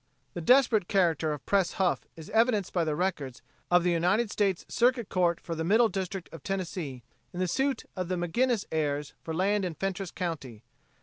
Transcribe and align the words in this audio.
The 0.33 0.41
desperate 0.41 0.87
character 0.87 1.31
of 1.31 1.45
Pres 1.45 1.73
Huff 1.73 2.07
is 2.15 2.31
evidenced 2.31 2.73
by 2.73 2.83
the 2.83 2.95
records 2.95 3.43
of 3.69 3.83
the 3.83 3.91
United 3.91 4.31
States 4.31 4.65
Circuit 4.67 5.09
Court 5.09 5.39
for 5.39 5.53
the 5.53 5.63
Middle 5.63 5.89
District 5.89 6.27
of 6.33 6.41
Tennessee 6.41 7.03
in 7.31 7.39
the 7.39 7.47
suit 7.47 7.83
of 7.95 8.07
the 8.07 8.15
McGinnis 8.15 8.65
heirs 8.71 9.13
for 9.21 9.31
land 9.31 9.63
in 9.63 9.75
Fentress 9.75 10.09
county. 10.09 10.63